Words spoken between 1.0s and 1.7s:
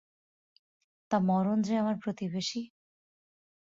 তা মরণ